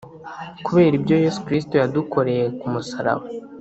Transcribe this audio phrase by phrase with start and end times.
[0.65, 3.25] Kubera ibyo Yesu Kristo yadukoreye ku musaraba,